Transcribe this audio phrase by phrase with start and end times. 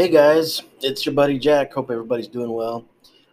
[0.00, 1.74] Hey guys, it's your buddy Jack.
[1.74, 2.86] Hope everybody's doing well.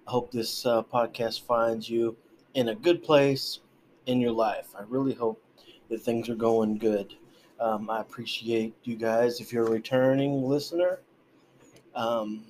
[0.05, 2.17] I hope this uh, podcast finds you
[2.55, 3.61] in a good place
[4.05, 4.67] in your life.
[4.77, 5.41] I really hope
[5.87, 7.15] that things are going good.
[7.61, 9.39] Um, I appreciate you guys.
[9.39, 10.99] If you're a returning listener,
[11.95, 12.43] um,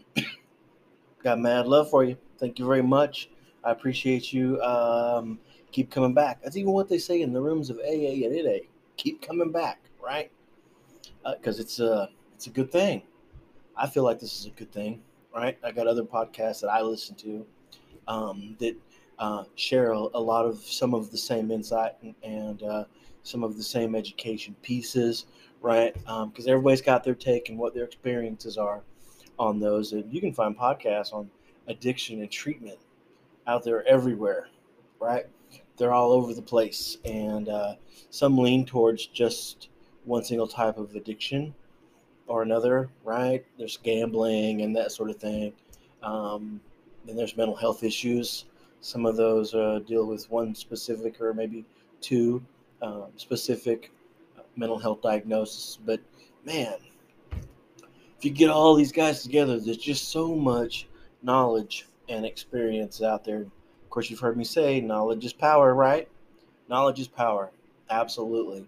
[1.23, 2.18] got mad love for you.
[2.39, 3.29] Thank you very much.
[3.63, 4.59] I appreciate you.
[4.63, 5.38] Um,
[5.71, 6.41] keep coming back.
[6.41, 8.65] That's even what they say in the rooms of AA and NA.
[8.95, 10.31] Keep coming back, right?
[11.23, 13.04] Because uh, it's a it's a good thing.
[13.77, 15.02] I feel like this is a good thing,
[15.36, 15.58] right?
[15.63, 17.45] I got other podcasts that I listen to
[18.08, 18.76] um, that
[19.20, 22.84] uh, share a, a, lot of some of the same insight and, and uh,
[23.23, 25.26] some of the same education pieces,
[25.62, 25.94] right?
[25.94, 28.82] Because um, everybody's got their take and what their experiences are
[29.38, 29.94] on those.
[29.94, 31.30] And you can find podcasts on
[31.68, 32.80] addiction and treatment
[33.46, 34.49] out there everywhere,
[34.99, 35.26] right?
[35.77, 36.98] They're all over the place.
[37.05, 37.76] And uh,
[38.10, 39.70] some lean towards just
[40.05, 41.54] one single type of addiction
[42.27, 43.45] or another, right?
[43.57, 45.53] There's gambling and that sort of thing.
[46.03, 46.59] Um,
[47.05, 48.45] then there's mental health issues.
[48.81, 51.65] Some of those uh, deal with one specific or maybe
[52.01, 52.43] two
[52.81, 53.91] um, specific
[54.55, 55.79] mental health diagnosis.
[55.85, 56.01] But
[56.45, 56.75] man,
[58.17, 60.87] if you get all these guys together, there's just so much
[61.21, 63.41] knowledge and experience out there.
[63.41, 66.07] Of course, you've heard me say knowledge is power, right?
[66.69, 67.51] Knowledge is power.
[67.89, 68.67] Absolutely.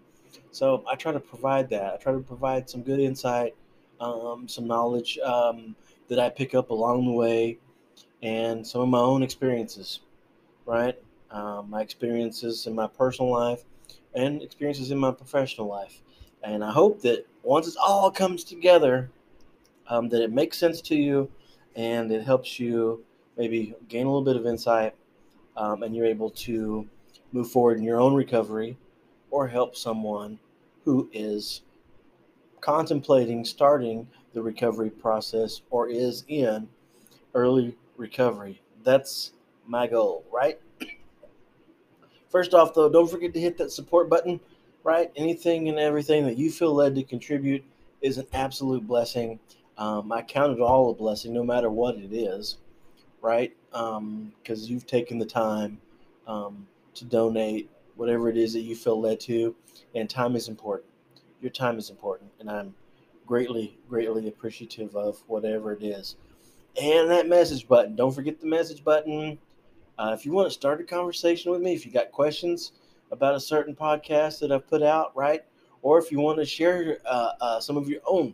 [0.52, 1.94] So I try to provide that.
[1.94, 3.54] I try to provide some good insight,
[4.00, 5.76] um, some knowledge um,
[6.08, 7.58] that I pick up along the way,
[8.22, 10.00] and some of my own experiences,
[10.66, 10.98] right?
[11.30, 13.64] Um, my experiences in my personal life
[14.14, 16.02] and experiences in my professional life.
[16.42, 19.10] And I hope that once it all comes together,
[19.88, 21.30] um, that it makes sense to you
[21.76, 23.04] and it helps you
[23.36, 24.94] maybe gain a little bit of insight
[25.56, 26.88] um, and you're able to
[27.32, 28.76] move forward in your own recovery
[29.30, 30.38] or help someone
[30.84, 31.62] who is
[32.60, 36.68] contemplating starting the recovery process or is in
[37.34, 38.60] early recovery.
[38.84, 39.32] That's
[39.66, 40.58] my goal, right?
[42.28, 44.40] First off, though, don't forget to hit that support button,
[44.84, 45.10] right?
[45.16, 47.64] Anything and everything that you feel led to contribute
[48.02, 49.38] is an absolute blessing.
[49.78, 52.58] Um, I count it all a blessing, no matter what it is,
[53.20, 53.54] right?
[53.70, 55.80] Because um, you've taken the time
[56.26, 59.54] um, to donate whatever it is that you feel led to.
[59.94, 60.90] And time is important.
[61.42, 62.30] Your time is important.
[62.40, 62.74] And I'm
[63.26, 66.16] greatly, greatly appreciative of whatever it is.
[66.80, 67.96] And that message button.
[67.96, 69.38] Don't forget the message button.
[69.98, 72.72] Uh, if you want to start a conversation with me, if you got questions
[73.12, 75.44] about a certain podcast that I've put out, right?
[75.82, 78.32] Or if you want to share uh, uh, some of your own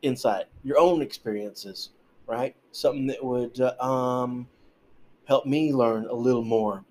[0.00, 1.90] insight, your own experiences,
[2.26, 2.56] right?
[2.72, 4.48] Something that would uh, um,
[5.26, 6.85] help me learn a little more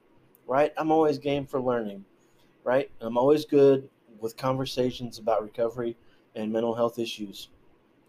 [0.47, 0.73] right?
[0.77, 2.05] I'm always game for learning,
[2.63, 2.89] right?
[3.01, 3.89] I'm always good
[4.19, 5.97] with conversations about recovery
[6.35, 7.49] and mental health issues.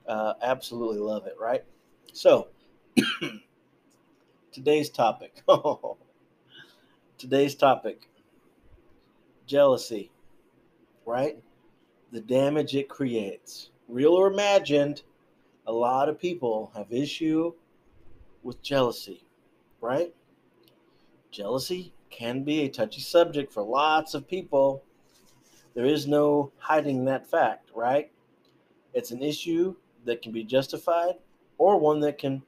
[0.06, 1.64] Uh, absolutely love it, right?
[2.12, 2.48] So,
[4.52, 5.42] today's topic.
[7.18, 8.08] today's topic
[9.46, 10.10] jealousy,
[11.04, 11.38] right?
[12.12, 13.70] The damage it creates.
[13.88, 15.02] Real or imagined,
[15.66, 17.52] a lot of people have issue
[18.42, 19.24] with jealousy,
[19.80, 20.12] right?
[21.30, 24.82] Jealousy can be a touchy subject for lots of people.
[25.74, 28.10] There is no hiding that fact, right?
[28.94, 31.16] It's an issue that can be justified
[31.58, 32.42] or one that can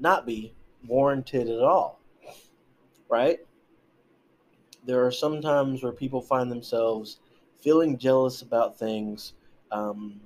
[0.00, 0.52] not be
[0.88, 2.00] warranted at all,
[3.08, 3.38] right?
[4.84, 7.18] There are some times where people find themselves
[7.60, 9.34] feeling jealous about things
[9.70, 10.20] um,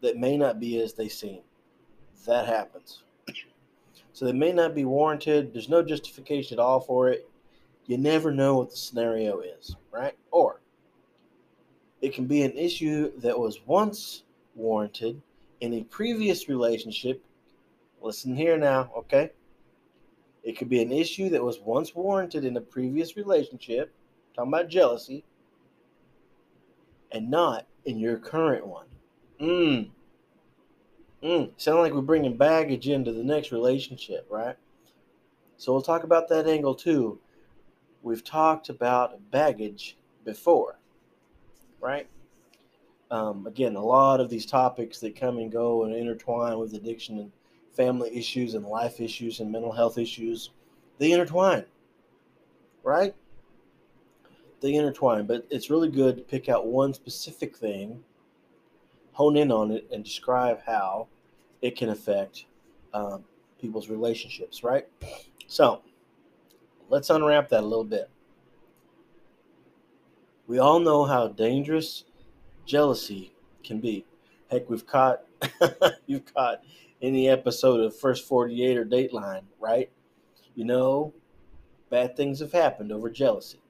[0.00, 1.42] that may not be as they seem.
[2.26, 3.04] That happens.
[4.12, 5.54] So they may not be warranted.
[5.54, 7.28] There's no justification at all for it
[7.92, 10.14] you never know what the scenario is, right?
[10.30, 10.62] Or
[12.00, 14.22] it can be an issue that was once
[14.54, 15.20] warranted
[15.60, 17.22] in a previous relationship.
[18.00, 19.32] Listen here now, okay?
[20.42, 23.92] It could be an issue that was once warranted in a previous relationship,
[24.34, 25.22] talking about jealousy,
[27.12, 28.86] and not in your current one.
[29.38, 29.90] Mm.
[31.22, 31.50] Mm.
[31.58, 34.56] Sound like we're bringing baggage into the next relationship, right?
[35.58, 37.20] So we'll talk about that angle too
[38.02, 40.78] we've talked about baggage before,
[41.80, 42.08] right?
[43.10, 47.18] Um, again, a lot of these topics that come and go and intertwine with addiction
[47.18, 47.32] and
[47.72, 50.50] family issues and life issues and mental health issues,
[50.98, 51.64] they intertwine,
[52.82, 53.14] right?
[54.60, 58.02] They intertwine, but it's really good to pick out one specific thing,
[59.12, 61.08] hone in on it, and describe how
[61.60, 62.46] it can affect
[62.94, 63.24] um,
[63.60, 64.86] people's relationships, right?
[65.46, 65.82] So,
[66.92, 68.10] let's unwrap that a little bit.
[70.46, 72.04] We all know how dangerous
[72.66, 73.32] jealousy
[73.64, 74.04] can be.
[74.50, 75.22] Heck, we've caught
[76.06, 76.62] you've caught
[77.00, 79.90] any episode of First 48 or Dateline, right?
[80.54, 81.14] You know,
[81.88, 83.62] bad things have happened over jealousy.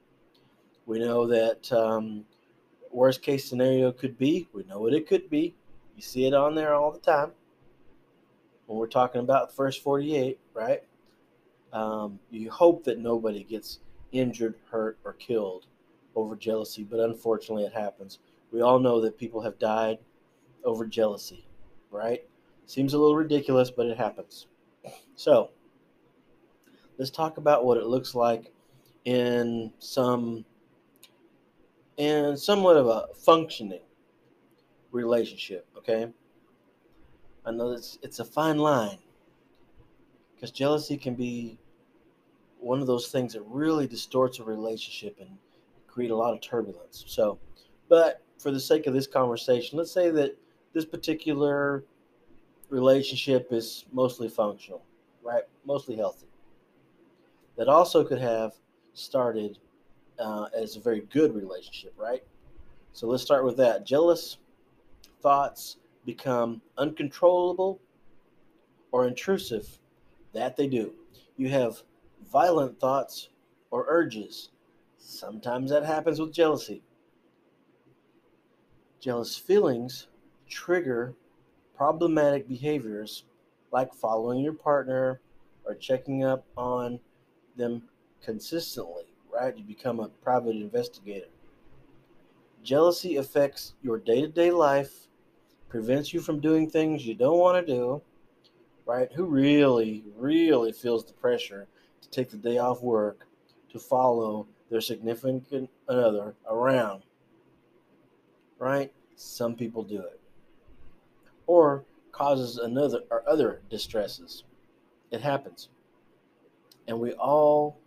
[0.85, 2.25] We know that um,
[2.91, 5.55] worst case scenario could be, we know what it could be.
[5.95, 7.31] You see it on there all the time
[8.65, 10.83] when we're talking about first 48, right?
[11.73, 13.79] Um, you hope that nobody gets
[14.11, 15.65] injured, hurt, or killed
[16.15, 18.19] over jealousy, but unfortunately it happens.
[18.51, 19.97] We all know that people have died
[20.63, 21.47] over jealousy,
[21.89, 22.23] right?
[22.67, 24.47] Seems a little ridiculous, but it happens.
[25.15, 25.49] So,
[26.97, 28.51] let's talk about what it looks like
[29.05, 30.45] in some
[31.97, 33.81] in somewhat of a functioning
[34.91, 36.11] relationship, okay?
[37.45, 38.99] I know it's it's a fine line
[40.35, 41.57] because jealousy can be
[42.63, 45.29] one of those things that really distorts a relationship and
[45.87, 47.03] create a lot of turbulence.
[47.07, 47.39] So,
[47.89, 50.37] but for the sake of this conversation, let's say that
[50.73, 51.83] this particular
[52.69, 54.83] relationship is mostly functional,
[55.21, 55.43] right?
[55.65, 56.27] Mostly healthy.
[57.57, 58.53] That also could have
[58.93, 59.59] started
[60.19, 62.23] uh, as a very good relationship, right?
[62.93, 63.85] So let's start with that.
[63.85, 64.37] Jealous
[65.21, 67.79] thoughts become uncontrollable
[68.91, 69.79] or intrusive.
[70.33, 70.93] That they do.
[71.37, 71.83] You have
[72.31, 73.29] violent thoughts
[73.71, 74.49] or urges.
[74.97, 76.81] Sometimes that happens with jealousy.
[78.99, 80.07] Jealous feelings
[80.47, 81.15] trigger
[81.75, 83.23] problematic behaviors
[83.71, 85.19] like following your partner
[85.65, 86.99] or checking up on
[87.57, 87.81] them
[88.21, 89.57] consistently, right?
[89.57, 91.27] You become a private investigator.
[92.63, 95.07] Jealousy affects your day to day life,
[95.69, 98.01] prevents you from doing things you don't want to do,
[98.85, 99.11] right?
[99.13, 101.67] Who really, really feels the pressure
[102.03, 103.27] to take the day off work
[103.71, 107.03] to follow their significant other around,
[108.59, 108.91] right?
[109.15, 110.19] Some people do it.
[111.47, 114.43] Or causes another or other distresses.
[115.11, 115.69] It happens.
[116.87, 117.79] And we all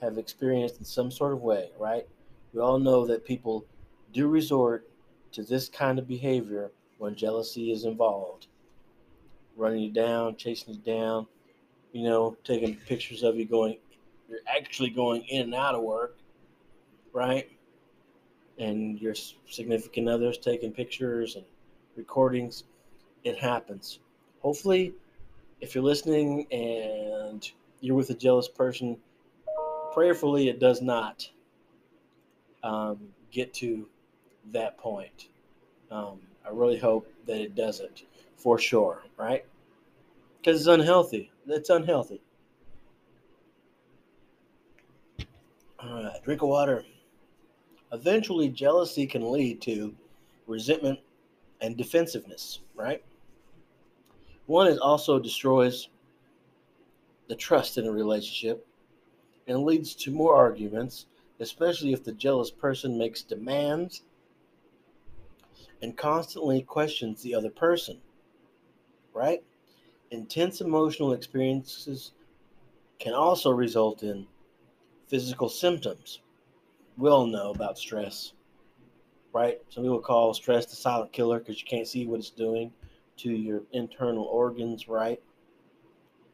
[0.00, 2.06] have experienced in some sort of way, right?
[2.52, 3.66] We all know that people
[4.12, 4.88] do resort
[5.32, 8.46] to this kind of behavior when jealousy is involved.
[9.56, 11.26] Running you down, chasing you down,
[11.92, 13.76] you know, taking pictures of you going,
[14.28, 16.16] you're actually going in and out of work,
[17.12, 17.50] right?
[18.58, 19.14] And your
[19.48, 21.44] significant others taking pictures and
[21.96, 22.64] recordings.
[23.24, 24.00] It happens.
[24.40, 24.94] Hopefully,
[25.60, 27.50] if you're listening and
[27.80, 28.96] you're with a jealous person,
[29.92, 31.28] prayerfully it does not
[32.62, 32.98] um,
[33.30, 33.86] get to
[34.52, 35.28] that point.
[35.90, 38.04] Um, I really hope that it doesn't,
[38.36, 39.44] for sure, right?
[40.40, 41.30] Because it's unhealthy.
[41.46, 42.22] It's unhealthy.
[45.78, 46.84] All right, drink of water.
[47.92, 49.94] Eventually, jealousy can lead to
[50.46, 50.98] resentment
[51.60, 53.02] and defensiveness, right?
[54.46, 55.88] One, it also destroys
[57.28, 58.66] the trust in a relationship
[59.46, 61.06] and leads to more arguments,
[61.38, 64.02] especially if the jealous person makes demands
[65.82, 67.98] and constantly questions the other person,
[69.12, 69.42] right?
[70.10, 72.12] Intense emotional experiences
[72.98, 74.26] can also result in
[75.08, 76.20] physical symptoms.
[76.96, 78.32] We all know about stress,
[79.32, 79.58] right?
[79.68, 82.72] Some people call stress the silent killer because you can't see what it's doing
[83.18, 85.20] to your internal organs, right?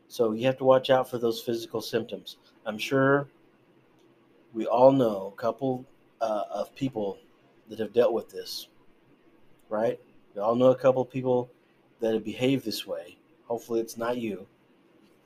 [0.09, 2.37] So you have to watch out for those physical symptoms.
[2.64, 3.28] I'm sure
[4.54, 5.85] we all know a couple
[6.21, 7.18] uh, of people
[7.68, 8.68] that have dealt with this,
[9.68, 10.00] right?
[10.35, 11.50] We all know a couple of people
[12.00, 13.15] that have behaved this way.
[13.47, 14.47] Hopefully, it's not you.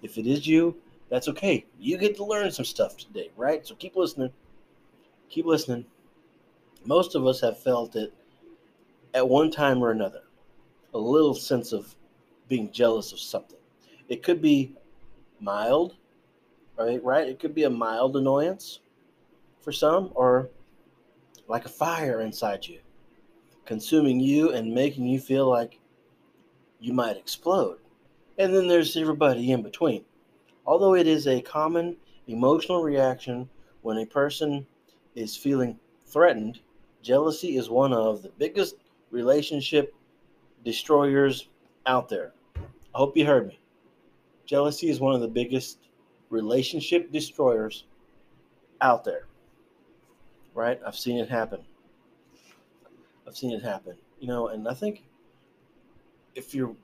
[0.02, 0.76] If it is you,
[1.08, 1.66] that's okay.
[1.78, 3.66] You get to learn some stuff today, right?
[3.66, 4.32] So keep listening.
[5.28, 5.84] Keep listening.
[6.84, 8.12] Most of us have felt it
[9.14, 10.22] at one time or another
[10.94, 11.94] a little sense of
[12.48, 13.58] being jealous of something.
[14.08, 14.74] It could be
[15.40, 15.96] mild,
[16.76, 17.02] right?
[17.02, 17.28] Right?
[17.28, 18.80] It could be a mild annoyance
[19.60, 20.48] for some, or
[21.46, 22.80] like a fire inside you,
[23.66, 25.78] consuming you and making you feel like
[26.80, 27.78] you might explode.
[28.40, 30.02] And then there's everybody in between.
[30.64, 33.46] Although it is a common emotional reaction
[33.82, 34.66] when a person
[35.14, 36.60] is feeling threatened,
[37.02, 38.76] jealousy is one of the biggest
[39.10, 39.94] relationship
[40.64, 41.48] destroyers
[41.84, 42.32] out there.
[42.56, 42.62] I
[42.94, 43.60] hope you heard me.
[44.46, 45.76] Jealousy is one of the biggest
[46.30, 47.84] relationship destroyers
[48.80, 49.26] out there.
[50.54, 50.80] Right?
[50.86, 51.60] I've seen it happen.
[53.28, 53.96] I've seen it happen.
[54.18, 55.04] You know, and I think
[56.34, 56.74] if you're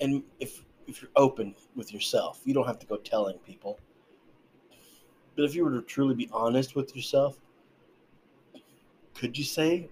[0.00, 3.78] and if if you're open with yourself, you don't have to go telling people.
[5.36, 7.38] But if you were to truly be honest with yourself,
[9.14, 9.88] could you say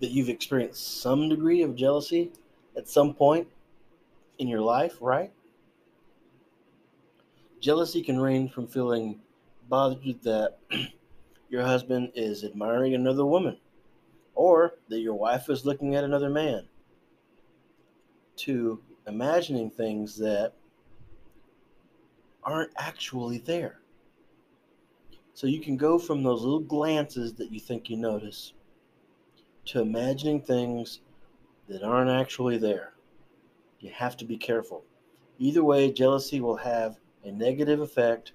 [0.00, 2.32] that you've experienced some degree of jealousy
[2.76, 3.46] at some point
[4.38, 5.32] in your life, right?
[7.60, 9.20] Jealousy can range from feeling
[9.68, 10.58] bothered that
[11.50, 13.58] your husband is admiring another woman
[14.34, 16.66] or that your wife is looking at another man
[18.36, 20.52] to imagining things that
[22.42, 23.80] aren't actually there.
[25.34, 28.54] So you can go from those little glances that you think you notice
[29.66, 31.00] to imagining things
[31.68, 32.94] that aren't actually there.
[33.80, 34.84] You have to be careful.
[35.38, 38.32] Either way, jealousy will have a negative effect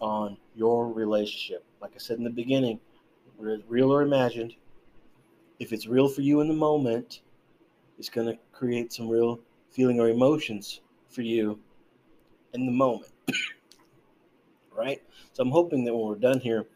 [0.00, 1.64] on your relationship.
[1.80, 2.80] Like I said in the beginning,
[3.38, 4.54] real or imagined,
[5.58, 7.22] if it's real for you in the moment,
[7.98, 9.38] it's going to create some real
[9.70, 11.58] feeling or emotions for you
[12.54, 13.12] in the moment.
[14.76, 15.02] right?
[15.32, 16.66] So I'm hoping that when we're done here,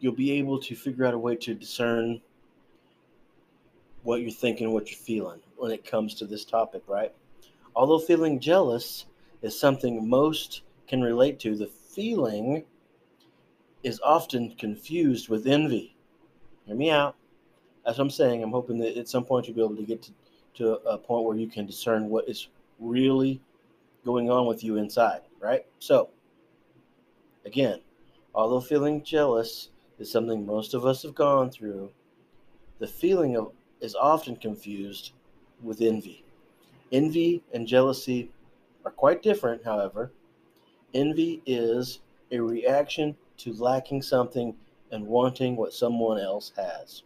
[0.00, 2.20] you'll be able to figure out a way to discern
[4.02, 7.12] what you're thinking, what you're feeling when it comes to this topic, right?
[7.76, 9.06] Although feeling jealous
[9.42, 12.64] is something most can relate to, the feeling
[13.82, 15.94] is often confused with envy.
[16.66, 17.14] Hear me out.
[17.86, 20.12] As I'm saying, I'm hoping that at some point you'll be able to get to,
[20.54, 23.40] to a point where you can discern what is really
[24.04, 25.66] going on with you inside, right?
[25.78, 26.10] So,
[27.44, 27.80] again,
[28.34, 31.90] although feeling jealous is something most of us have gone through,
[32.78, 35.12] the feeling of is often confused
[35.62, 36.24] with envy.
[36.92, 38.30] Envy and jealousy
[38.84, 40.12] are quite different, however.
[40.92, 44.54] Envy is a reaction to lacking something
[44.90, 47.04] and wanting what someone else has,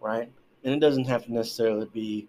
[0.00, 0.30] right?
[0.62, 2.28] And it doesn't have to necessarily be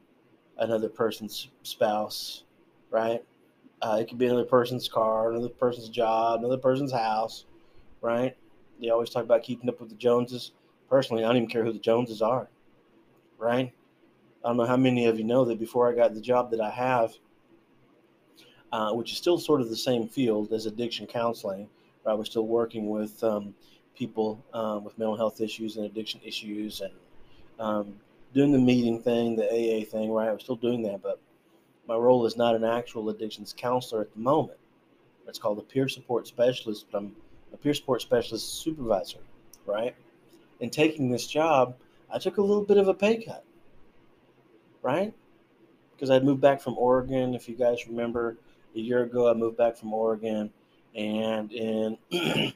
[0.57, 2.43] another person's spouse,
[2.89, 3.24] right?
[3.81, 7.45] Uh, it could be another person's car, another person's job, another person's house,
[8.01, 8.35] right?
[8.81, 10.51] They always talk about keeping up with the Joneses.
[10.89, 12.47] Personally, I don't even care who the Joneses are,
[13.38, 13.74] right?
[14.43, 16.62] I don't know how many of you know that before I got the job that
[16.62, 17.13] I have,
[18.71, 21.67] uh, which is still sort of the same field as addiction counseling,
[22.05, 23.55] I was still working with um,
[23.95, 26.93] people um, with mental health issues and addiction issues and
[27.59, 27.95] um,
[28.36, 30.27] doing the meeting thing, the AA thing, right?
[30.27, 31.20] I was still doing that, but
[31.88, 34.60] my role is not an actual addictions counselor at the moment.
[35.27, 37.15] It's called a peer support specialist, but I'm
[37.54, 39.20] a peer support specialist supervisor,
[39.65, 39.96] right?
[40.60, 41.75] In taking this job,
[42.12, 43.44] I took a little bit of a pay cut,
[44.84, 45.13] right?
[45.94, 47.34] Because I'd moved back from Oregon.
[47.34, 48.38] If you guys remember,
[48.75, 50.51] a year ago, I moved back from Oregon
[50.94, 51.98] and in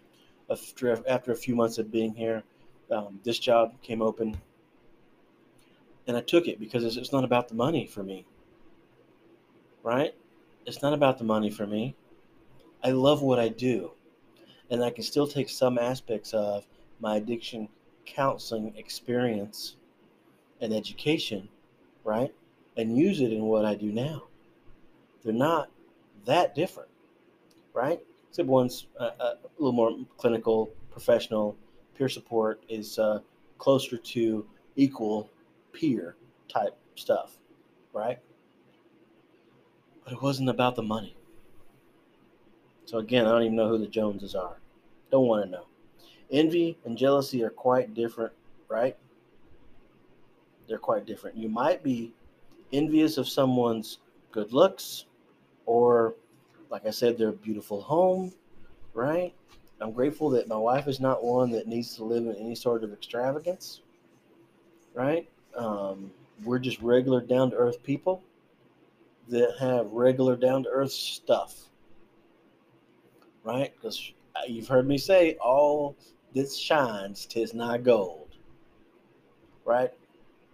[0.50, 2.44] after, after a few months of being here,
[2.92, 4.40] um, this job came open,
[6.10, 8.26] and I took it because it's, it's not about the money for me.
[9.84, 10.16] Right?
[10.66, 11.96] It's not about the money for me.
[12.84, 13.92] I love what I do,
[14.72, 16.66] and I can still take some aspects of
[17.00, 17.70] my addiction
[18.08, 19.76] counseling experience
[20.62, 21.48] and education,
[22.04, 22.34] right,
[22.76, 24.24] and use it in what I do now.
[25.24, 25.70] They're not
[26.26, 26.90] that different,
[27.74, 28.02] right?
[28.30, 31.56] except one's uh, uh, a little more clinical, professional.
[31.96, 33.20] Peer support is uh,
[33.60, 35.30] closer to equal
[35.74, 36.16] peer
[36.48, 37.38] type stuff,
[37.94, 38.20] right?
[40.04, 41.16] But it wasn't about the money.
[42.86, 44.58] So again, I don't even know who the Joneses are.
[45.12, 45.66] Don't want to know.
[46.32, 48.34] Envy and jealousy are quite different,
[48.68, 48.98] right?
[50.68, 51.38] They're quite different.
[51.38, 52.14] You might be
[52.72, 54.00] envious of someone's
[54.32, 55.06] good looks
[55.66, 56.16] or
[56.70, 58.34] like I said, their beautiful home,
[58.94, 59.34] right?
[59.82, 62.84] I'm grateful that my wife is not one that needs to live in any sort
[62.84, 63.82] of extravagance,
[64.94, 65.30] right?
[65.56, 66.12] Um,
[66.44, 68.24] we're just regular, down to earth people
[69.28, 71.56] that have regular, down to earth stuff,
[73.44, 73.74] right?
[73.76, 74.14] Because
[74.48, 75.96] you've heard me say, all
[76.36, 78.36] that shines tis not gold,
[79.66, 79.92] right?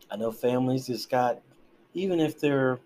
[0.10, 1.42] I know families that's got,
[1.94, 2.80] even if they're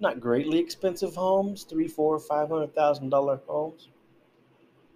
[0.00, 3.88] not greatly expensive homes, three, four, five hundred thousand dollar homes,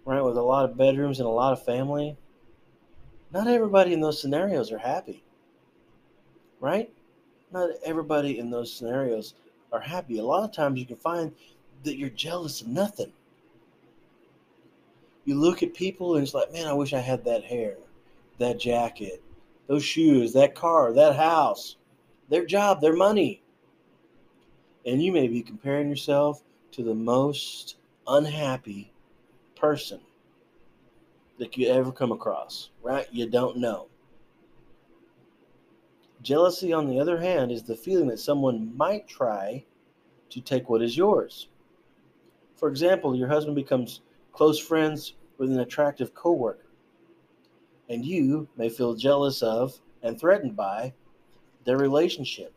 [0.05, 2.17] right, with a lot of bedrooms and a lot of family.
[3.31, 5.23] Not everybody in those scenarios are happy,
[6.65, 6.91] right?
[7.51, 9.35] Not everybody in those scenarios
[9.71, 10.17] are happy.
[10.17, 11.31] A lot of times you can find
[11.83, 13.11] that you're jealous of nothing.
[15.25, 17.75] You look at people and it's like, man, I wish I had that hair,
[18.39, 19.21] that jacket,
[19.67, 21.77] those shoes, that car, that house,
[22.29, 23.41] their job, their money
[24.85, 28.91] and you may be comparing yourself to the most unhappy
[29.55, 29.99] person
[31.39, 33.07] that you ever come across, right?
[33.11, 33.87] You don't know.
[36.25, 39.63] Jealousy, on the other hand, is the feeling that someone might try
[40.29, 41.47] to take what is yours.
[42.55, 44.01] For example, your husband becomes
[44.33, 46.67] close friends with an attractive coworker,
[47.87, 50.93] and you may feel jealous of and threatened by
[51.63, 52.53] their relationship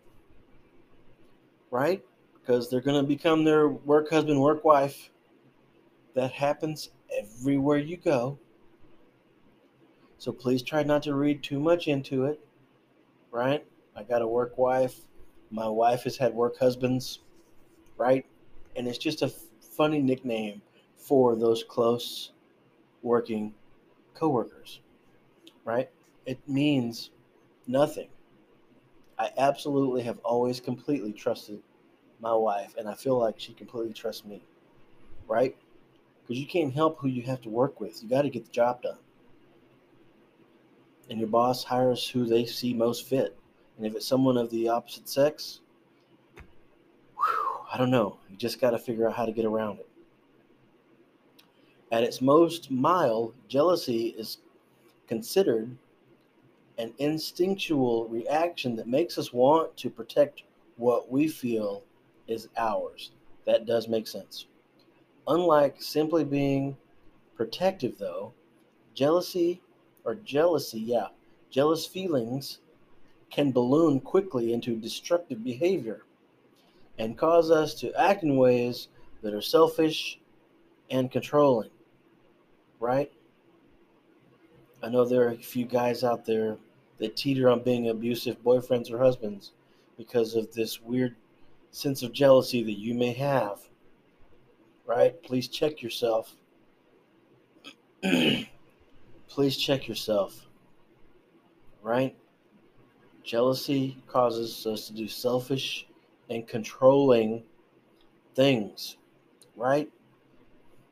[1.71, 2.03] right?
[2.35, 5.11] Because they're going to become their work husband, work wife.
[6.15, 8.39] That happens everywhere you go.
[10.19, 12.41] So please try not to read too much into it,
[13.31, 13.65] right?
[13.97, 14.97] I got a work wife.
[15.51, 17.21] My wife has had work husbands,
[17.97, 18.25] right?
[18.77, 19.29] And it's just a
[19.77, 20.63] funny nickname
[20.97, 22.33] for those close
[23.03, 23.55] working
[24.15, 24.81] coworkers,
[25.65, 25.91] right?
[26.27, 27.11] It means
[27.67, 28.09] nothing.
[29.19, 31.61] I absolutely have always completely trusted
[32.21, 34.43] my wife, and I feel like she completely trusts me,
[35.27, 35.57] right?
[36.23, 38.03] Because you can't help who you have to work with.
[38.03, 38.99] You got to get the job done.
[41.11, 43.37] And your boss hires who they see most fit.
[43.77, 45.61] And if it's someone of the opposite sex,
[47.17, 48.19] whew, I don't know.
[48.29, 49.89] You just got to figure out how to get around it.
[51.91, 54.39] At its most mild, jealousy is
[55.07, 55.77] considered
[56.77, 60.43] an instinctual reaction that makes us want to protect
[60.77, 61.83] what we feel
[62.29, 63.11] is ours.
[63.47, 64.47] That does make sense.
[65.27, 66.77] Unlike simply being
[67.35, 68.33] protective, though,
[68.95, 69.61] jealousy
[70.09, 71.09] or jealousy, yeah,
[71.51, 72.59] jealous feelings
[73.31, 76.03] can balloon quickly into destructive behavior
[76.99, 78.89] and cause us to act in ways
[79.23, 80.19] that are selfish
[80.91, 81.71] and controlling
[82.81, 83.11] right?
[84.83, 86.57] I know there are a few guys out there
[86.99, 89.53] that teeter on being abusive boyfriends or husbands
[89.97, 91.17] because of this weird
[91.71, 93.61] sense of jealousy that you may have.
[94.87, 95.21] Right?
[95.23, 96.35] Please check yourself.
[99.29, 100.47] Please check yourself.
[101.83, 102.17] Right?
[103.23, 105.87] Jealousy causes us to do selfish
[106.31, 107.45] and controlling
[108.35, 108.97] things.
[109.57, 109.91] Right?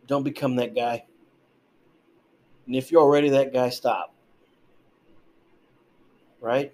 [0.07, 1.05] Don't become that guy.
[2.67, 4.15] And if you're already that guy, stop.
[6.41, 6.73] Right?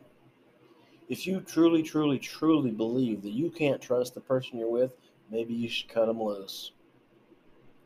[1.08, 4.96] If you truly, truly, truly believe that you can't trust the person you're with,
[5.30, 6.72] maybe you should cut them loose.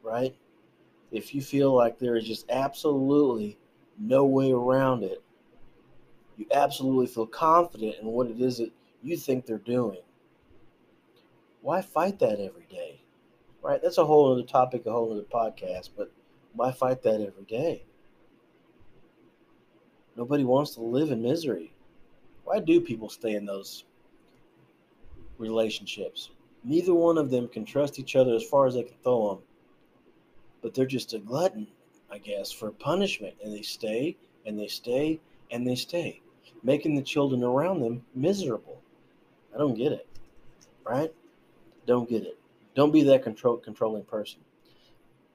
[0.03, 0.35] Right?
[1.11, 3.59] If you feel like there is just absolutely
[3.98, 5.22] no way around it,
[6.37, 8.70] you absolutely feel confident in what it is that
[9.02, 10.00] you think they're doing.
[11.62, 13.00] Why fight that every day?
[13.62, 13.82] Right?
[13.82, 16.12] That's a whole other topic, a whole other podcast, but
[16.52, 17.85] why fight that every day?
[20.16, 21.72] Nobody wants to live in misery.
[22.44, 23.85] Why do people stay in those
[25.38, 26.30] relationships?
[26.64, 29.44] Neither one of them can trust each other as far as they can throw them.
[30.62, 31.66] But they're just a glutton,
[32.11, 33.35] I guess, for punishment.
[33.42, 36.21] And they stay and they stay and they stay,
[36.62, 38.81] making the children around them miserable.
[39.55, 40.07] I don't get it.
[40.85, 41.12] Right?
[41.87, 42.38] Don't get it.
[42.75, 44.40] Don't be that control, controlling person.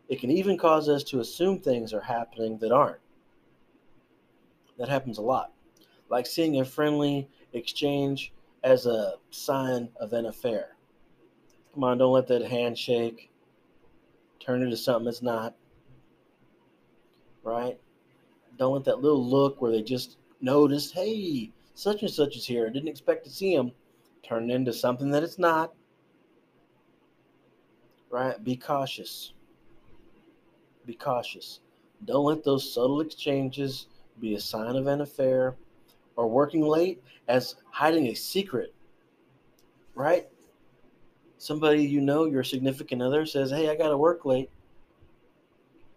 [0.10, 3.00] It can even cause us to assume things are happening that aren't.
[4.78, 5.52] That happens a lot.
[6.10, 10.76] Like seeing a friendly exchange as a sign of an affair.
[11.74, 13.32] Come on, don't let that handshake
[14.40, 15.56] turn into something it's not.
[17.44, 17.80] Right?
[18.58, 22.68] Don't let that little look where they just noticed, hey, such and such is here.
[22.68, 23.72] I didn't expect to see him
[24.24, 25.74] turn into something that it's not.
[28.10, 28.42] Right?
[28.44, 29.34] Be cautious.
[30.86, 31.62] Be cautious.
[32.06, 33.88] Don't let those subtle exchanges
[34.20, 35.56] be a sign of an affair,
[36.16, 38.74] or working late as hiding a secret,
[39.96, 40.28] right?
[41.38, 44.50] Somebody you know, your significant other, says, Hey, I got to work late,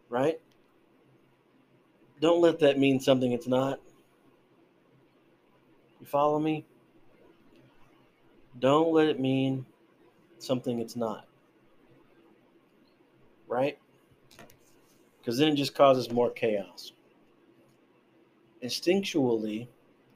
[0.08, 0.40] right?
[2.24, 3.78] Don't let that mean something it's not.
[6.00, 6.64] You follow me?
[8.58, 9.66] Don't let it mean
[10.38, 11.26] something it's not.
[13.46, 13.76] Right?
[15.18, 16.92] Because then it just causes more chaos
[18.62, 19.68] instinctually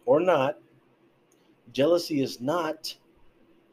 [0.06, 0.56] or not,
[1.74, 2.96] jealousy is not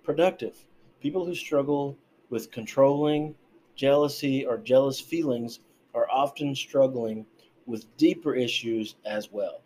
[0.03, 0.57] productive.
[0.99, 1.97] People who struggle
[2.29, 3.33] with controlling
[3.77, 5.61] jealousy or jealous feelings
[5.93, 7.25] are often struggling
[7.65, 9.61] with deeper issues as well.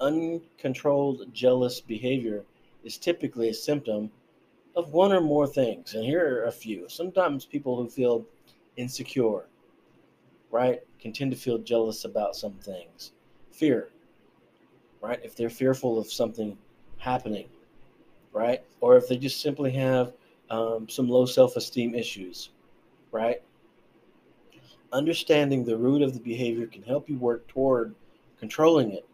[0.00, 2.44] Uncontrolled jealous behavior
[2.84, 4.10] is typically a symptom
[4.76, 5.94] of one or more things.
[5.94, 6.88] And here are a few.
[6.88, 8.24] Sometimes people who feel
[8.76, 9.46] insecure,
[10.50, 13.12] right, can tend to feel jealous about some things
[13.50, 13.90] fear,
[15.02, 15.20] right?
[15.22, 16.56] If they're fearful of something
[16.96, 17.48] happening,
[18.32, 18.62] right?
[18.80, 20.14] Or if they just simply have
[20.48, 22.50] um, some low self esteem issues,
[23.12, 23.42] right?
[24.92, 27.94] Understanding the root of the behavior can help you work toward
[28.38, 29.06] controlling it.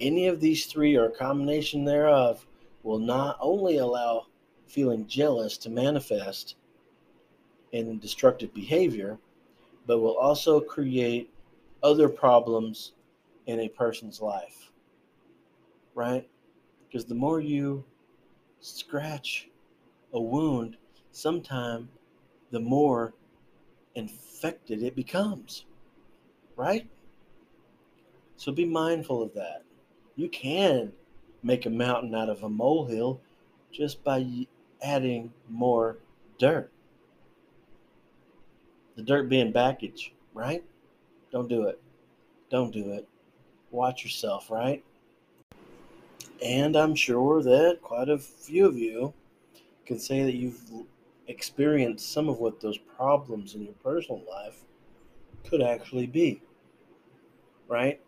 [0.00, 2.46] Any of these three or a combination thereof
[2.82, 4.26] will not only allow
[4.66, 6.54] feeling jealous to manifest
[7.72, 9.18] in destructive behavior,
[9.86, 11.30] but will also create
[11.82, 12.92] other problems
[13.46, 14.70] in a person's life,
[15.94, 16.28] right?
[16.86, 17.84] Because the more you
[18.60, 19.48] scratch
[20.12, 20.76] a wound,
[21.12, 21.88] sometime
[22.50, 23.14] the more
[23.94, 25.64] infected it becomes.
[26.56, 26.88] Right?
[28.36, 29.62] So be mindful of that.
[30.16, 30.92] You can
[31.42, 33.20] make a mountain out of a molehill
[33.72, 34.46] just by
[34.82, 35.98] adding more
[36.38, 36.70] dirt.
[38.96, 40.64] The dirt being baggage, right?
[41.30, 41.80] Don't do it.
[42.50, 43.08] Don't do it.
[43.70, 44.84] Watch yourself, right?
[46.44, 49.12] And I'm sure that quite a few of you
[49.86, 50.60] can say that you've
[51.30, 54.64] experienced some of what those problems in your personal life
[55.48, 56.42] could actually be.
[57.68, 58.00] Right?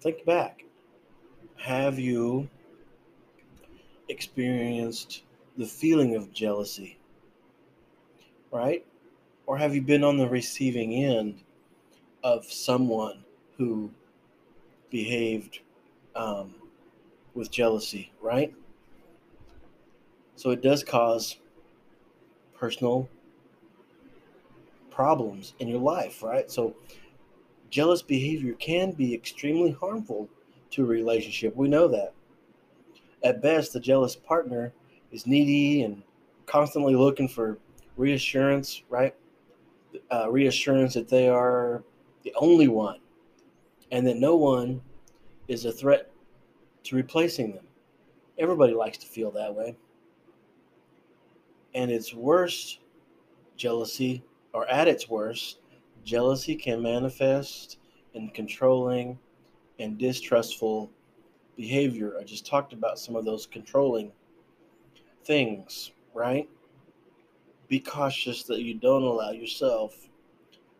[0.00, 0.64] Think back.
[1.56, 2.48] Have you
[4.08, 5.22] experienced
[5.56, 6.98] the feeling of jealousy?
[8.50, 8.84] Right?
[9.46, 11.42] Or have you been on the receiving end
[12.24, 13.24] of someone
[13.58, 13.90] who
[14.90, 15.60] behaved
[16.14, 16.54] um,
[17.34, 18.54] with jealousy, right?
[20.36, 21.36] So it does cause
[22.62, 23.08] personal
[24.88, 26.48] problems in your life, right?
[26.48, 26.76] So
[27.70, 30.28] jealous behavior can be extremely harmful
[30.70, 31.56] to a relationship.
[31.56, 32.12] We know that.
[33.24, 34.72] At best, the jealous partner
[35.10, 36.04] is needy and
[36.46, 37.58] constantly looking for
[37.96, 39.16] reassurance, right?
[40.12, 41.82] Uh, reassurance that they are
[42.22, 43.00] the only one
[43.90, 44.80] and that no one
[45.48, 46.12] is a threat
[46.84, 47.66] to replacing them.
[48.38, 49.76] Everybody likes to feel that way.
[51.74, 52.80] And its worst,
[53.56, 55.60] jealousy, or at its worst,
[56.04, 57.78] jealousy can manifest
[58.14, 59.18] in controlling
[59.78, 60.90] and distrustful
[61.56, 62.14] behavior.
[62.20, 64.12] I just talked about some of those controlling
[65.24, 66.48] things, right?
[67.68, 69.94] Be cautious that you don't allow yourself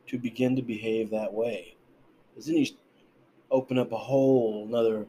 [0.09, 1.77] to begin to behave that way.
[2.31, 2.67] Because then you
[3.51, 5.07] open up a whole another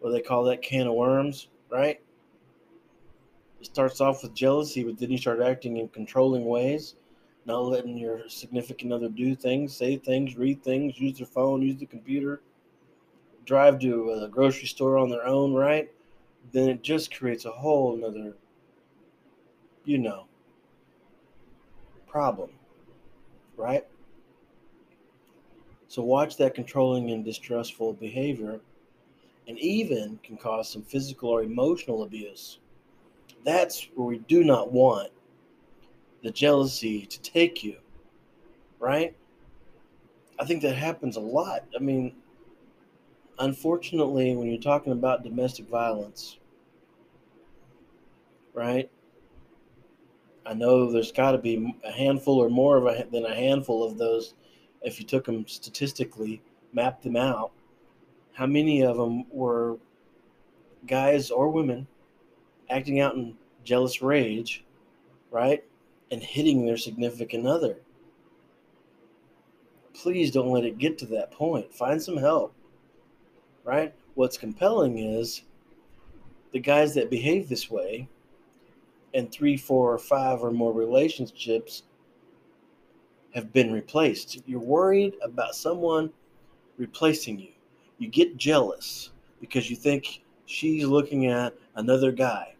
[0.00, 2.01] what they call that can of worms, right?
[3.62, 6.96] It starts off with jealousy, but then you start acting in controlling ways,
[7.46, 11.78] not letting your significant other do things, say things, read things, use their phone, use
[11.78, 12.42] the computer,
[13.44, 15.88] drive to a grocery store on their own, right?
[16.50, 18.34] Then it just creates a whole another,
[19.84, 20.26] you know,
[22.08, 22.50] problem,
[23.56, 23.86] right?
[25.86, 28.60] So watch that controlling and distrustful behavior
[29.46, 32.58] and even can cause some physical or emotional abuse.
[33.44, 35.10] That's where we do not want
[36.22, 37.76] the jealousy to take you,
[38.78, 39.16] right?
[40.38, 41.64] I think that happens a lot.
[41.74, 42.14] I mean,
[43.38, 46.38] unfortunately, when you're talking about domestic violence,
[48.54, 48.90] right?
[50.44, 53.84] I know there's got to be a handful or more of a, than a handful
[53.84, 54.34] of those
[54.82, 57.52] if you took them statistically, mapped them out
[58.32, 59.78] how many of them were
[60.86, 61.86] guys or women
[62.72, 64.64] acting out in jealous rage,
[65.30, 65.64] right?
[66.10, 67.76] And hitting their significant other.
[69.94, 71.72] Please don't let it get to that point.
[71.72, 72.54] Find some help,
[73.64, 73.94] right?
[74.14, 75.42] What's compelling is
[76.52, 78.08] the guys that behave this way
[79.12, 81.84] in three, four, or five or more relationships
[83.34, 84.42] have been replaced.
[84.46, 86.10] You're worried about someone
[86.78, 87.52] replacing you
[88.02, 92.54] you get jealous because you think she's looking at another guy.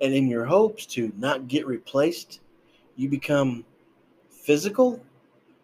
[0.00, 2.40] And in your hopes to not get replaced,
[2.96, 3.64] you become
[4.30, 5.00] physical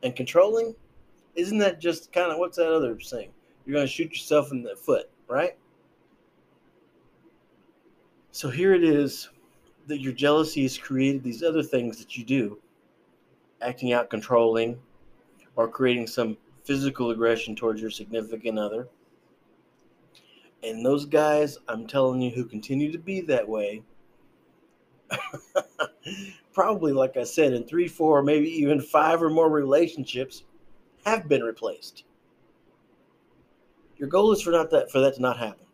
[0.03, 0.75] and controlling.
[1.35, 3.31] Isn't that just kind of what's that other saying?
[3.64, 5.57] You're going to shoot yourself in the foot, right?
[8.33, 9.29] So here it is
[9.87, 12.59] that your jealousy has created these other things that you do,
[13.62, 14.79] acting out controlling
[15.57, 18.88] or creating some physical aggression towards your significant other.
[20.62, 23.83] And those guys, I'm telling you, who continue to be that way,
[26.53, 30.44] probably, like I said, in three, four, maybe even five or more relationships,
[31.05, 32.05] have been replaced.
[33.96, 35.66] Your goal is for not that for that to not happen.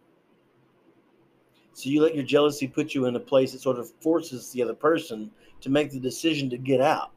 [1.72, 4.62] So you let your jealousy put you in a place that sort of forces the
[4.62, 5.31] other person
[5.62, 7.12] to make the decision to get out.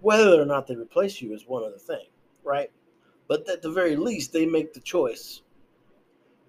[0.00, 2.06] Whether or not they replace you is one other thing
[2.48, 2.70] right?
[3.28, 5.42] But at the very least, they make the choice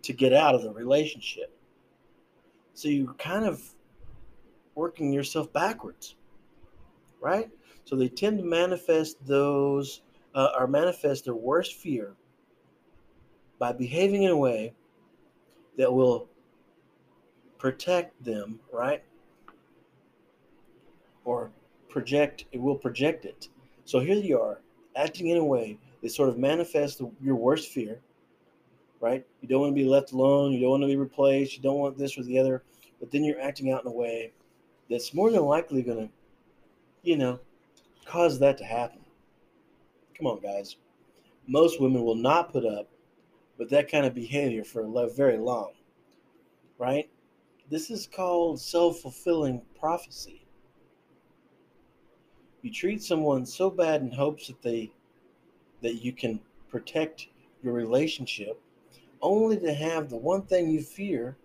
[0.01, 1.51] to get out of the relationship.
[2.73, 3.61] So you're kind of
[4.79, 6.15] working yourself backwards,
[7.19, 7.49] right?
[7.83, 10.01] So they tend to manifest those,
[10.33, 12.13] uh, or manifest their worst fear
[13.59, 14.73] by behaving in a way
[15.77, 16.29] that will
[17.57, 19.03] protect them, right?
[21.25, 21.51] Or
[21.89, 23.49] project, it will project it.
[23.83, 24.61] So here you are,
[24.95, 27.99] acting in a way that sort of manifests your worst fear,
[29.01, 29.25] right?
[29.41, 30.53] You don't want to be left alone.
[30.53, 31.57] You don't want to be replaced.
[31.57, 32.63] You don't want this or the other.
[32.99, 34.31] but then you're acting out in a way
[34.89, 36.13] that's more than likely going to,
[37.03, 37.39] you know,
[38.05, 38.99] cause that to happen.
[40.17, 40.75] Come on, guys.
[41.47, 42.89] Most women will not put up
[43.57, 45.71] with that kind of behavior for very long,
[46.77, 47.09] right?
[47.69, 50.45] This is called self fulfilling prophecy.
[52.61, 54.91] You treat someone so bad in hopes that they
[55.81, 57.27] that you can protect
[57.63, 58.59] your relationship
[59.21, 61.37] only to have the one thing you fear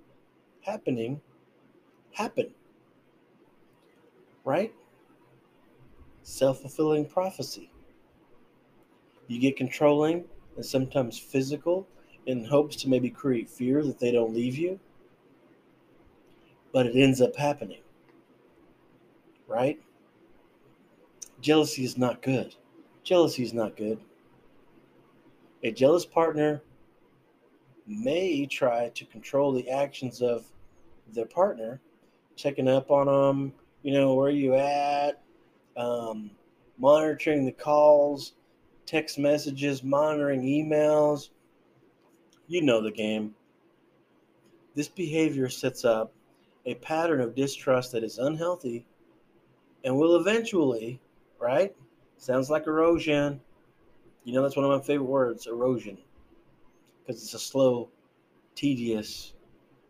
[0.63, 1.21] happening
[2.13, 2.53] happen.
[4.45, 4.73] Right?
[6.23, 7.71] Self fulfilling prophecy.
[9.27, 10.25] You get controlling
[10.57, 11.87] and sometimes physical
[12.27, 14.79] in hopes to maybe create fear that they don't leave you.
[16.73, 17.81] But it ends up happening.
[19.47, 19.81] Right?
[21.41, 22.55] Jealousy is not good.
[23.03, 23.99] Jealousy is not good.
[25.63, 26.63] A jealous partner
[27.87, 30.47] may try to control the actions of
[31.13, 31.81] their partner,
[32.37, 33.53] checking up on them,
[33.85, 35.23] you know, where you at,
[35.77, 36.31] um,
[36.79, 38.33] monitoring the calls,
[38.87, 41.29] text messages, monitoring emails.
[42.49, 43.35] You know the game.
[44.75, 46.13] This behavior sets up
[46.65, 48.87] a pattern of distrust that is unhealthy
[49.85, 50.99] and will eventually,
[51.39, 51.77] right?
[52.17, 53.39] Sounds like erosion.
[54.25, 55.99] You know, that's one of my favorite words erosion
[57.07, 57.91] because it's a slow,
[58.55, 59.35] tedious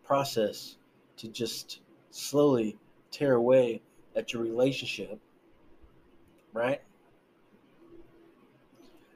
[0.02, 0.78] process
[1.18, 1.80] to just
[2.10, 2.76] slowly
[3.14, 3.80] tear away
[4.16, 5.18] at your relationship,
[6.52, 6.80] right?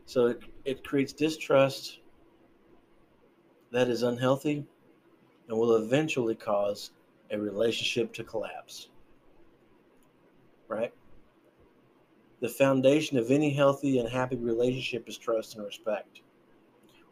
[0.06, 1.98] So it, it creates distrust
[3.72, 4.64] that is unhealthy
[5.48, 6.92] and will eventually cause
[7.30, 8.88] a relationship to collapse,
[10.68, 10.92] right?
[12.40, 16.20] The foundation of any healthy and happy relationship is trust and respect,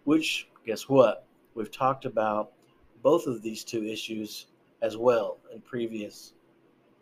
[0.05, 1.27] which guess what?
[1.55, 2.53] We've talked about
[3.03, 4.47] both of these two issues
[4.83, 6.33] as well in previous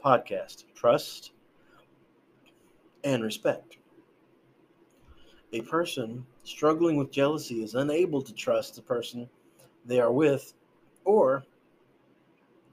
[0.05, 1.33] podcasts trust
[3.05, 3.79] and respect.
[5.53, 9.29] A person struggling with jealousy is unable to trust the person
[9.87, 10.55] they are with
[11.05, 11.45] or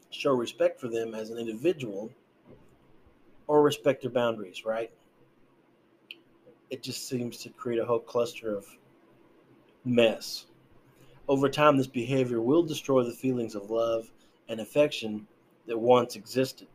[0.10, 2.12] show respect for them as an individual
[3.48, 4.92] or respect their boundaries, right?
[6.70, 8.66] It just seems to create a whole cluster of
[9.86, 10.46] mess.
[11.28, 14.10] Over time, this behavior will destroy the feelings of love
[14.50, 15.28] and affection
[15.68, 16.68] that once existed.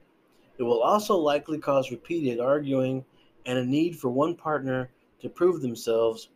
[0.59, 3.05] It will also likely cause repeated arguing
[3.45, 4.91] and a need for one partner
[5.21, 6.31] to prove themselves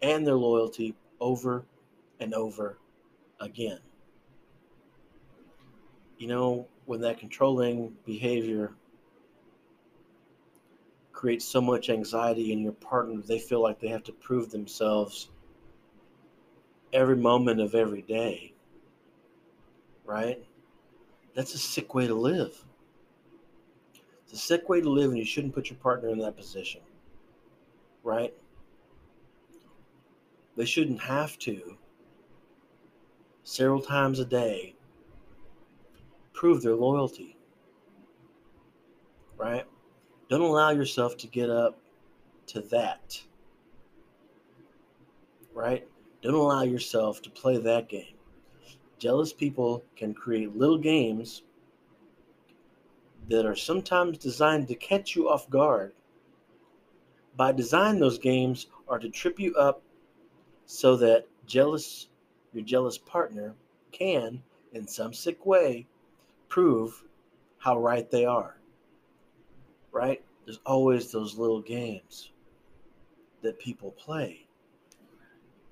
[0.00, 1.64] and their loyalty over
[2.20, 2.78] and over
[3.40, 3.78] again.
[6.18, 8.74] You know, when that controlling behavior
[11.12, 15.28] creates so much anxiety in your partner, they feel like they have to prove themselves
[16.92, 18.52] every moment of every day,
[20.04, 20.44] right?
[21.34, 22.64] That's a sick way to live.
[24.32, 26.80] A sick way to live, and you shouldn't put your partner in that position,
[28.02, 28.32] right?
[30.56, 31.76] They shouldn't have to,
[33.42, 34.74] several times a day,
[36.32, 37.36] prove their loyalty,
[39.36, 39.66] right?
[40.28, 41.78] Don't allow yourself to get up
[42.46, 43.20] to that,
[45.52, 45.86] right?
[46.22, 48.14] Don't allow yourself to play that game.
[48.98, 51.42] Jealous people can create little games
[53.28, 55.92] that are sometimes designed to catch you off guard.
[57.36, 59.82] By design, those games are to trip you up
[60.66, 62.08] so that jealous
[62.52, 63.54] your jealous partner
[63.92, 65.86] can, in some sick way,
[66.48, 67.02] prove
[67.58, 68.56] how right they are.
[69.90, 70.22] Right?
[70.44, 72.30] There's always those little games
[73.42, 74.46] that people play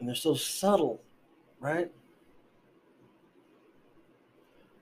[0.00, 1.00] and they're so subtle,
[1.60, 1.92] right?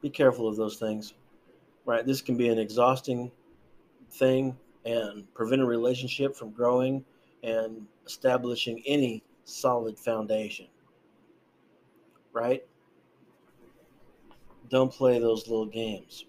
[0.00, 1.14] Be careful of those things,
[1.88, 2.04] right?
[2.04, 3.32] This can be an exhausting
[4.10, 7.02] thing and prevent a relationship from growing
[7.42, 10.66] and establishing any solid foundation,
[12.34, 12.62] right?
[14.68, 16.26] Don't play those little games.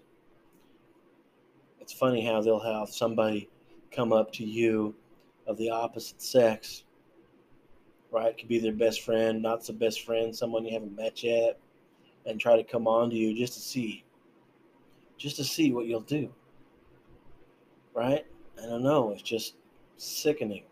[1.78, 3.50] It's funny how they'll have somebody
[3.94, 4.94] come up to you
[5.46, 6.84] of the opposite sex
[8.12, 8.36] right?
[8.36, 11.60] Could be their best friend, not so best friend, someone you haven't met yet,
[12.26, 14.02] and try to come on to you just to see,
[15.20, 16.30] just to see what you'll do,
[17.92, 18.24] right?
[18.60, 19.10] I don't know.
[19.10, 19.56] It's just
[19.98, 20.62] sickening.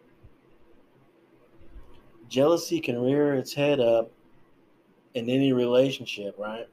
[2.31, 4.11] Jealousy can rear its head up
[5.13, 6.67] in any relationship, right?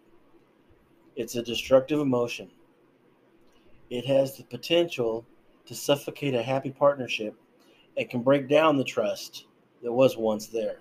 [1.17, 2.49] It's a destructive emotion.
[3.89, 5.25] It has the potential
[5.65, 7.35] to suffocate a happy partnership
[7.97, 9.47] and can break down the trust
[9.83, 10.79] that was once there.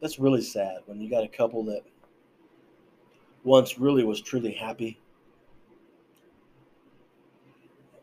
[0.00, 1.82] That's really sad when you got a couple that
[3.42, 5.00] once really was truly happy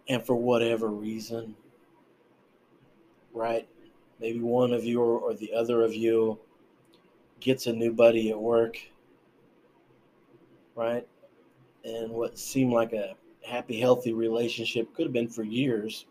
[0.07, 1.55] and for whatever reason,
[3.33, 3.67] right?
[4.19, 6.39] Maybe one of you or, or the other of you
[7.39, 8.77] gets a new buddy at work,
[10.75, 11.07] right?
[11.83, 13.15] And what seemed like a
[13.45, 16.05] happy, healthy relationship could have been for years.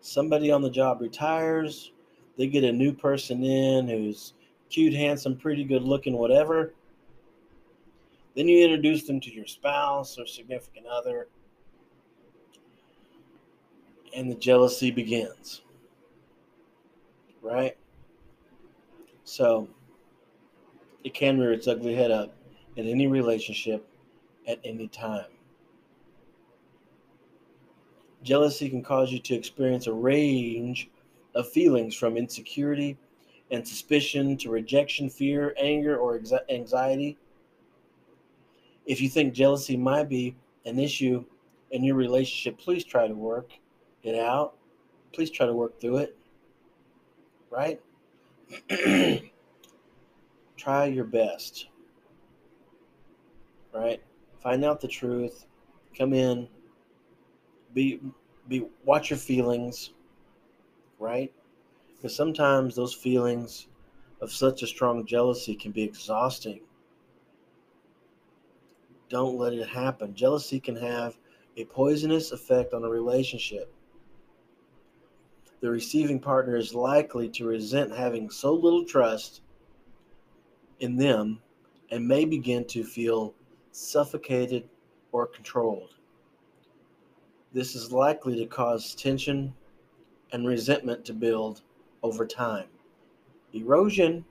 [0.00, 1.92] Somebody on the job retires,
[2.36, 4.34] they get a new person in who's
[4.70, 6.72] cute, handsome, pretty good looking, whatever.
[8.36, 11.26] Then you introduce them to your spouse or significant other,
[14.14, 15.62] and the jealousy begins.
[17.42, 17.76] Right?
[19.24, 19.68] So,
[21.04, 22.34] it can rear its ugly head up
[22.76, 23.86] in any relationship
[24.46, 25.26] at any time.
[28.22, 30.90] Jealousy can cause you to experience a range
[31.34, 32.96] of feelings from insecurity
[33.50, 37.16] and suspicion to rejection, fear, anger, or anxiety.
[38.86, 41.24] If you think jealousy might be an issue
[41.70, 43.52] in your relationship, please try to work
[44.08, 44.54] it out.
[45.12, 46.16] Please try to work through it.
[47.50, 47.80] Right?
[50.56, 51.68] try your best.
[53.72, 54.02] Right?
[54.42, 55.46] Find out the truth.
[55.96, 56.48] Come in.
[57.74, 58.00] Be
[58.48, 59.90] be watch your feelings.
[60.98, 61.32] Right?
[61.96, 63.68] Because sometimes those feelings
[64.20, 66.60] of such a strong jealousy can be exhausting.
[69.08, 70.14] Don't let it happen.
[70.14, 71.16] Jealousy can have
[71.56, 73.72] a poisonous effect on a relationship.
[75.60, 79.42] The receiving partner is likely to resent having so little trust
[80.80, 81.40] in them
[81.90, 83.34] and may begin to feel
[83.72, 84.68] suffocated
[85.12, 85.94] or controlled.
[87.52, 89.54] This is likely to cause tension
[90.32, 91.62] and resentment to build
[92.02, 92.66] over time.
[93.52, 94.24] Erosion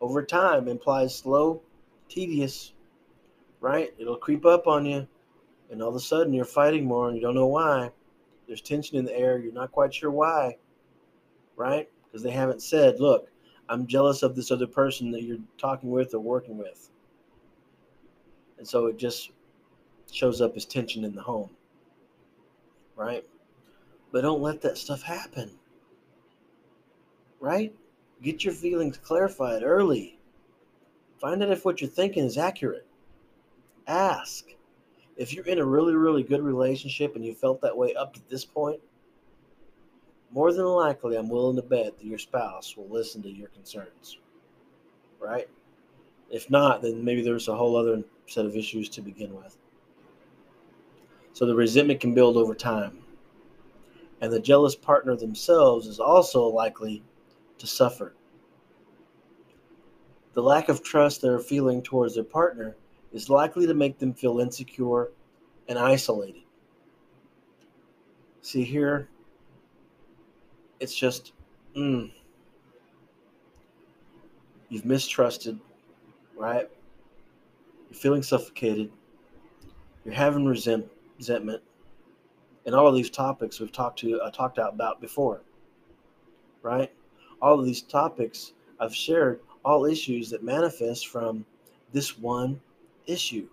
[0.00, 1.60] over time implies slow,
[2.08, 2.72] tedious,
[3.60, 3.92] right?
[3.98, 5.06] It'll creep up on you,
[5.70, 7.90] and all of a sudden you're fighting more and you don't know why.
[8.46, 10.56] There's tension in the air, you're not quite sure why,
[11.56, 11.88] right?
[12.04, 13.28] Because they haven't said, look,
[13.68, 16.90] I'm jealous of this other person that you're talking with or working with.
[18.58, 19.30] And so it just
[20.10, 21.50] shows up as tension in the home.
[22.94, 23.24] Right?
[24.12, 25.50] But don't let that stuff happen.
[27.40, 27.74] Right?
[28.22, 30.18] Get your feelings clarified early.
[31.20, 32.86] Find out if what you're thinking is accurate.
[33.86, 34.46] Ask.
[35.16, 38.20] If you're in a really, really good relationship and you felt that way up to
[38.28, 38.80] this point,
[40.30, 44.18] more than likely, I'm willing to bet that your spouse will listen to your concerns.
[45.18, 45.48] Right?
[46.30, 49.56] If not, then maybe there's a whole other set of issues to begin with.
[51.32, 52.98] So the resentment can build over time.
[54.20, 57.02] And the jealous partner themselves is also likely
[57.58, 58.14] to suffer.
[60.32, 62.76] The lack of trust they're feeling towards their partner
[63.12, 65.10] is likely to make them feel insecure
[65.68, 66.42] and isolated.
[68.42, 69.08] See here,
[70.78, 71.32] it's just,
[71.76, 72.12] mm,
[74.68, 75.58] you've mistrusted,
[76.36, 76.68] right?
[77.90, 78.92] You're feeling suffocated.
[80.04, 80.86] You're having resent,
[81.18, 81.62] resentment,
[82.66, 85.42] and all of these topics we've talked to, I uh, talked about before,
[86.62, 86.92] right?
[87.40, 91.44] All of these topics I've shared, all issues that manifest from
[91.92, 92.60] this one
[93.06, 93.48] issue,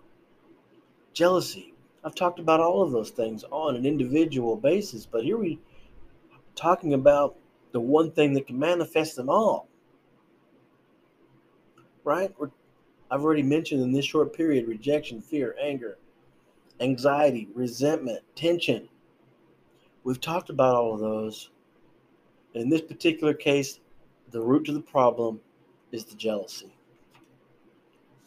[1.12, 1.74] jealousy.
[2.04, 5.58] I've talked about all of those things on an individual basis, but here we're
[6.54, 7.36] talking about
[7.72, 9.68] the one thing that can manifest them all.
[12.04, 12.32] Right?
[12.38, 12.50] We're,
[13.10, 15.98] I've already mentioned in this short period rejection, fear, anger,
[16.80, 18.88] anxiety, resentment, tension.
[20.02, 21.50] We've talked about all of those.
[22.54, 23.80] In this particular case,
[24.30, 25.40] the root to the problem
[25.92, 26.74] is the jealousy.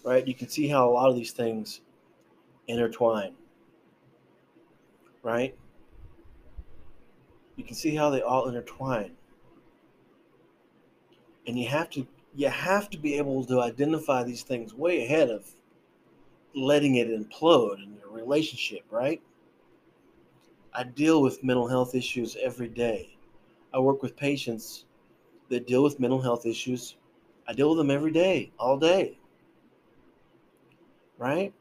[0.08, 0.28] Right?
[0.28, 1.82] You can see how a lot of these things
[2.68, 3.34] intertwine.
[5.22, 5.56] Right?
[7.58, 9.12] you can see how they all intertwine.
[11.46, 15.30] And you have to you have to be able to identify these things way ahead
[15.30, 15.44] of
[16.54, 19.22] letting it implode in your relationship, right?
[20.74, 23.18] I deal with mental health issues every day.
[23.74, 24.86] I work with patients
[25.50, 26.96] that deal with mental health issues.
[27.48, 29.17] I deal with them every day, all day.
[31.18, 31.54] Right?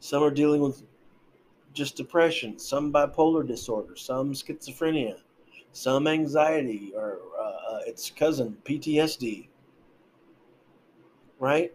[0.00, 0.82] Some are dealing with
[1.72, 5.18] just depression, some bipolar disorder, some schizophrenia,
[5.72, 9.48] some anxiety, or uh, uh its cousin, PTSD.
[11.38, 11.72] Right?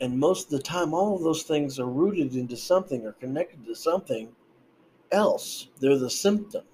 [0.00, 3.64] And most of the time, all of those things are rooted into something or connected
[3.66, 4.28] to something
[5.12, 5.68] else.
[5.80, 6.64] They're the symptom.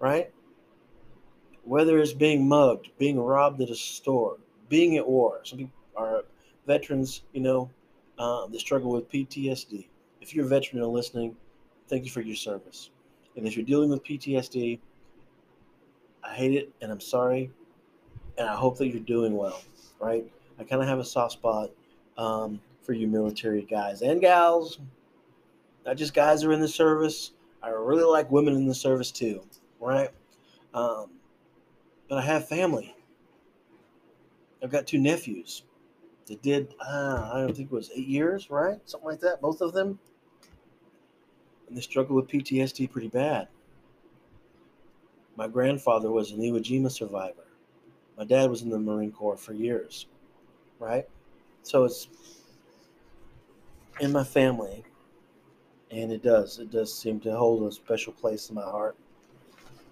[0.00, 0.32] Right?
[1.64, 4.38] Whether it's being mugged, being robbed at a store,
[4.68, 5.40] being at war.
[5.44, 6.24] Some people are
[6.68, 7.68] veterans, you know,
[8.18, 9.88] uh, that struggle with PTSD
[10.20, 11.36] if you're a veteran and listening,
[11.88, 12.90] thank you for your service.
[13.36, 14.78] And if you're dealing with PTSD,
[16.24, 17.50] I hate it and I'm sorry.
[18.36, 19.62] And I hope that you're doing well,
[20.00, 20.24] right?
[20.58, 21.70] I kind of have a soft spot
[22.16, 24.78] um, for you military guys and gals,
[25.86, 27.32] not just guys are in the service.
[27.62, 29.42] I really like women in the service too,
[29.80, 30.10] right?
[30.74, 31.10] Um,
[32.08, 32.94] but I have family.
[34.62, 35.62] I've got two nephews
[36.28, 38.78] that did, uh, I don't think it was eight years, right?
[38.84, 39.98] Something like that, both of them.
[41.66, 43.48] And they struggle with PTSD pretty bad.
[45.36, 47.46] My grandfather was an Iwo Jima survivor.
[48.16, 50.06] My dad was in the Marine Corps for years,
[50.80, 51.06] right?
[51.62, 52.08] So it's
[54.00, 54.82] in my family,
[55.90, 56.58] and it does.
[56.58, 58.96] It does seem to hold a special place in my heart.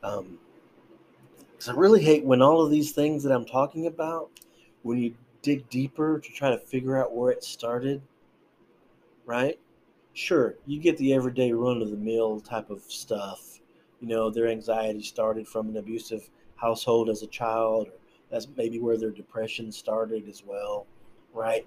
[0.02, 0.38] Um,
[1.52, 4.30] because I really hate when all of these things that I'm talking about,
[4.82, 5.14] when you
[5.46, 8.02] dig deeper to try to figure out where it started,
[9.24, 9.60] right?
[10.12, 13.60] Sure, you get the everyday run of the mill type of stuff.
[14.00, 17.92] You know, their anxiety started from an abusive household as a child, or
[18.28, 20.84] that's maybe where their depression started as well,
[21.32, 21.64] right?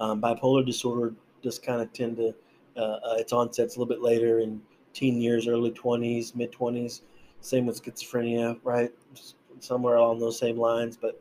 [0.00, 2.34] Um, bipolar disorder just kind of tend to,
[2.78, 4.62] uh, uh, its onset's a little bit later in
[4.94, 7.02] teen years, early 20s, mid 20s.
[7.42, 8.90] Same with schizophrenia, right?
[9.12, 10.96] Just somewhere along those same lines.
[10.96, 11.20] But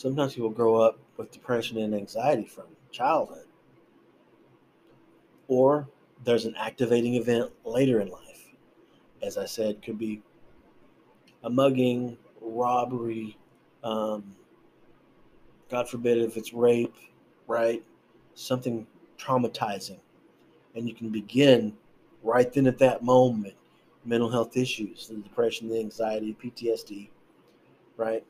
[0.00, 3.44] sometimes people grow up with depression and anxiety from childhood.
[5.46, 5.86] Or
[6.24, 8.48] there's an activating event later in life.
[9.22, 10.22] As I said, could be
[11.44, 13.36] a mugging, robbery,
[13.84, 14.34] um,
[15.70, 16.94] God forbid if it's rape,
[17.46, 17.82] right?
[18.34, 18.86] Something
[19.18, 20.00] traumatizing.
[20.74, 21.76] And you can begin
[22.22, 23.54] right then at that moment
[24.06, 27.10] mental health issues, the depression, the anxiety, PTSD,
[27.98, 28.24] right?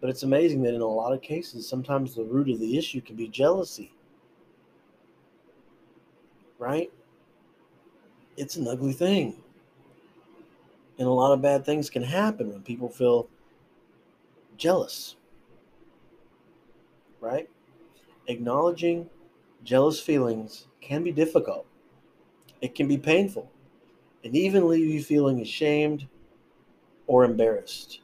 [0.00, 3.00] But it's amazing that in a lot of cases, sometimes the root of the issue
[3.00, 3.92] can be jealousy,
[6.58, 6.90] right?
[8.36, 9.42] It's an ugly thing.
[10.98, 13.28] And a lot of bad things can happen when people feel
[14.56, 15.16] jealous,
[17.20, 17.48] right?
[18.26, 19.08] Acknowledging
[19.64, 21.66] jealous feelings can be difficult,
[22.60, 23.50] it can be painful
[24.24, 26.06] and even leave you feeling ashamed
[27.06, 28.00] or embarrassed.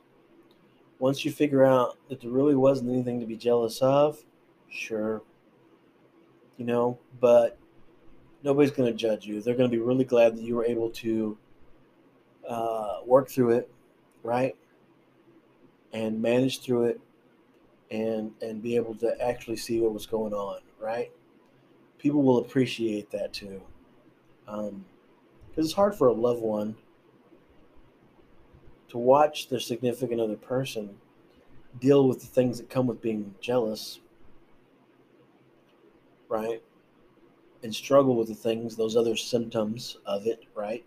[1.04, 4.24] Once you figure out that there really wasn't anything to be jealous of,
[4.70, 5.20] sure,
[6.56, 7.58] you know, but
[8.42, 9.42] nobody's going to judge you.
[9.42, 11.36] They're going to be really glad that you were able to
[12.48, 13.70] uh, work through it,
[14.22, 14.56] right?
[15.92, 17.00] And manage through it
[17.90, 21.12] and and be able to actually see what was going on, right?
[21.98, 23.60] People will appreciate that too.
[24.48, 24.86] Um,
[25.50, 26.76] because it's hard for a loved one
[28.94, 30.96] to watch their significant other person
[31.80, 33.98] deal with the things that come with being jealous,
[36.28, 36.62] right?
[37.64, 40.84] And struggle with the things, those other symptoms of it, right?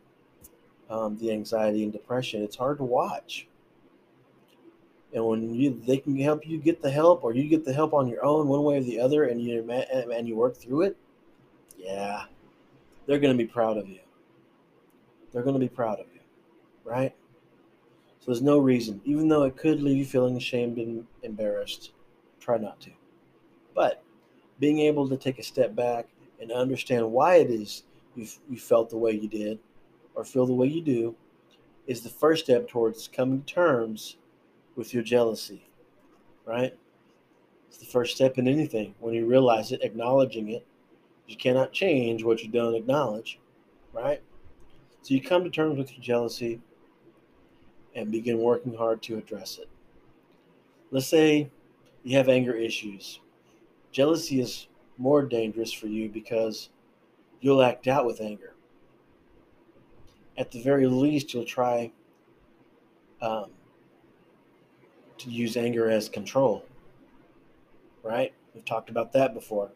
[0.89, 2.43] Um, the anxiety and depression.
[2.43, 3.49] It's hard to watch.
[5.14, 7.93] And when you they can help you get the help, or you get the help
[7.93, 10.97] on your own, one way or the other, and you and you work through it,
[11.78, 12.24] yeah,
[13.05, 13.99] they're going to be proud of you
[15.34, 16.22] they're going to be proud of you,
[16.84, 17.14] right?
[18.28, 21.93] There's no reason, even though it could leave you feeling ashamed and embarrassed,
[22.41, 22.91] try not to.
[23.73, 24.03] But
[24.59, 26.09] being able to take a step back
[26.41, 27.84] and understand why it is
[28.15, 29.59] you, you felt the way you did
[30.13, 31.15] or feel the way you do
[31.88, 34.17] is the first step towards coming to terms
[34.75, 35.69] with your jealousy,
[36.45, 36.75] right?
[37.69, 38.93] It's the first step in anything.
[38.99, 40.65] When you realize it, acknowledging it,
[41.28, 43.39] you cannot change what you don't acknowledge,
[43.93, 44.21] right?
[45.01, 46.59] So you come to terms with your jealousy
[47.97, 49.67] and begin working hard to address it.
[50.91, 51.49] Let's say
[52.03, 53.19] you have anger issues.
[53.91, 54.67] Jealousy is
[54.99, 56.69] more dangerous for you because
[57.41, 58.53] you'll act out with anger.
[60.37, 61.91] At the very least, you'll try
[63.19, 63.49] um,
[65.17, 66.63] to use anger as control.
[68.03, 68.31] Right?
[68.53, 69.71] We've talked about that before.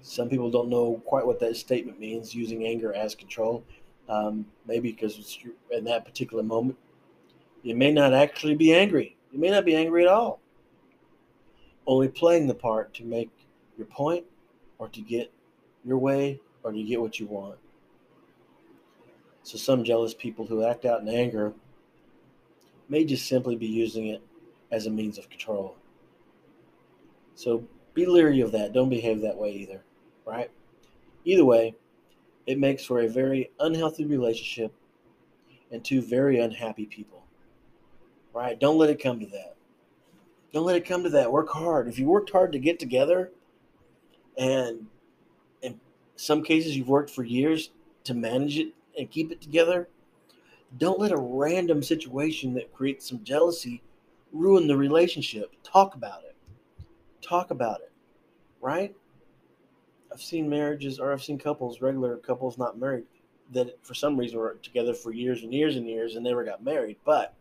[0.00, 3.64] Some people don't know quite what that statement means, using anger as control.
[4.08, 5.38] Um, maybe because
[5.72, 6.78] in that particular moment,
[7.68, 9.14] you may not actually be angry.
[9.30, 10.40] You may not be angry at all.
[11.86, 13.30] Only playing the part to make
[13.76, 14.24] your point
[14.78, 15.30] or to get
[15.84, 17.58] your way or to get what you want.
[19.42, 21.52] So, some jealous people who act out in anger
[22.88, 24.22] may just simply be using it
[24.72, 25.76] as a means of control.
[27.34, 28.72] So, be leery of that.
[28.72, 29.82] Don't behave that way either,
[30.26, 30.50] right?
[31.26, 31.74] Either way,
[32.46, 34.72] it makes for a very unhealthy relationship
[35.70, 37.24] and two very unhappy people.
[38.32, 38.58] Right?
[38.58, 39.56] Don't let it come to that.
[40.52, 41.32] Don't let it come to that.
[41.32, 41.88] Work hard.
[41.88, 43.30] If you worked hard to get together,
[44.36, 44.86] and
[45.62, 45.80] in
[46.16, 47.70] some cases you've worked for years
[48.04, 49.88] to manage it and keep it together,
[50.76, 53.82] don't let a random situation that creates some jealousy
[54.32, 55.52] ruin the relationship.
[55.62, 56.36] Talk about it.
[57.22, 57.92] Talk about it.
[58.60, 58.94] Right?
[60.12, 63.04] I've seen marriages or I've seen couples, regular couples not married,
[63.52, 66.64] that for some reason were together for years and years and years and never got
[66.64, 66.96] married.
[67.04, 67.34] But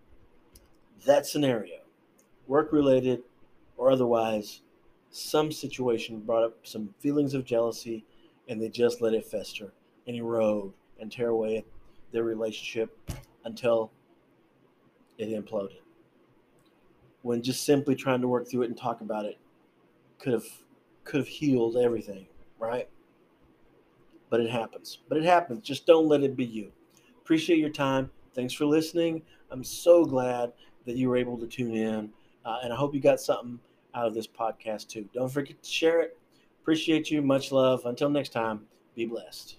[1.06, 1.80] that scenario,
[2.48, 3.24] work related
[3.78, 4.62] or otherwise,
[5.10, 8.06] some situation brought up some feelings of jealousy
[8.48, 9.74] and they just let it fester
[10.06, 11.66] and erode and tear away
[12.12, 12.98] their relationship
[13.46, 13.92] until
[15.18, 15.80] it imploded.
[17.22, 19.38] When just simply trying to work through it and talk about it
[20.20, 20.46] could have
[21.04, 22.28] could have healed everything,
[22.60, 22.90] right?
[24.30, 25.00] But it happens.
[25.08, 25.66] But it happens.
[25.66, 26.72] Just don't let it be you.
[27.22, 28.12] Appreciate your time.
[28.34, 29.22] Thanks for listening.
[29.50, 30.52] I'm so glad
[30.88, 32.10] that you were able to tune in.
[32.44, 33.60] Uh, and I hope you got something
[33.94, 35.08] out of this podcast too.
[35.14, 36.18] Don't forget to share it.
[36.62, 37.22] Appreciate you.
[37.22, 37.86] Much love.
[37.86, 38.66] Until next time,
[38.96, 39.58] be blessed.